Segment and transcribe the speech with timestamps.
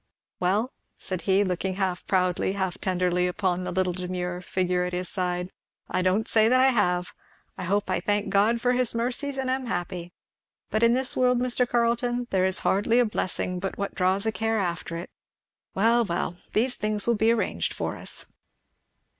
[0.39, 5.07] "Well," said he, looking half proudly, half tenderly, upon the little demure figure at his
[5.09, 5.51] side,
[5.91, 7.13] "I don't say that I have.
[7.55, 10.11] I hope I thank God for his mercies, and am happy.
[10.71, 11.69] But in this world, Mr.
[11.69, 15.11] Carleton, there is hardly a blessing but what draws a care after it.
[15.75, 18.25] Well well these things will all be arranged for us!"